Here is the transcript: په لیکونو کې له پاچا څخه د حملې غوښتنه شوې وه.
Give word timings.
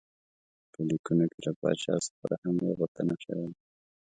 په 0.71 0.79
لیکونو 0.89 1.25
کې 1.31 1.39
له 1.45 1.51
پاچا 1.59 1.95
څخه 2.05 2.23
د 2.29 2.33
حملې 2.41 2.71
غوښتنه 2.79 3.13
شوې 3.23 3.41
وه. 3.45 3.51